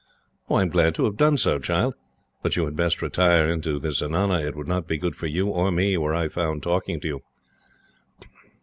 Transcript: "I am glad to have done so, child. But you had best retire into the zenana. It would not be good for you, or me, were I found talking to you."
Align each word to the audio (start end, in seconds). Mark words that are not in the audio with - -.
"I 0.49 0.63
am 0.63 0.69
glad 0.69 0.95
to 0.95 1.05
have 1.05 1.15
done 1.15 1.37
so, 1.37 1.59
child. 1.59 1.93
But 2.41 2.55
you 2.55 2.65
had 2.65 2.75
best 2.75 3.03
retire 3.03 3.47
into 3.47 3.77
the 3.77 3.91
zenana. 3.91 4.41
It 4.43 4.55
would 4.55 4.67
not 4.67 4.87
be 4.87 4.97
good 4.97 5.15
for 5.15 5.27
you, 5.27 5.49
or 5.51 5.71
me, 5.71 5.95
were 5.95 6.15
I 6.15 6.27
found 6.27 6.63
talking 6.63 6.99
to 7.01 7.07
you." 7.07 7.21